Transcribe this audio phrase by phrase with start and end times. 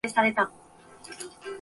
[0.03, 0.49] トカゲはの
[1.03, 1.41] そっと動き出した。